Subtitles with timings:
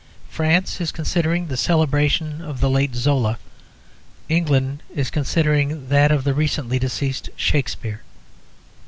[0.29, 3.37] France is considering the celebration of the late Zola,
[4.29, 8.01] England is considering that of the recently deceased Shakspere.